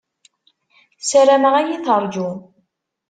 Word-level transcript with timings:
Ssarameɣ 1.01 1.53
ad 1.55 1.67
iyi-teṛju. 1.67 2.29